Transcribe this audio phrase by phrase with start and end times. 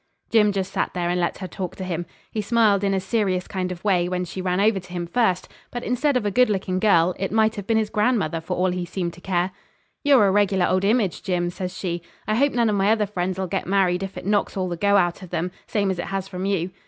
[0.31, 2.07] Jim just sat there and let her talk to him.
[2.31, 5.47] He smiled in a serious kind of way when she ran over to him first;
[5.69, 8.71] but, instead of a good looking girl, it might have been his grandmother for all
[8.71, 9.51] he seemed to care.
[10.03, 12.01] 'You're a regular old image, Jim,' says she.
[12.27, 14.75] 'I hope none of my other friends 'll get married if it knocks all the
[14.75, 16.71] go out of them, same as it has from you.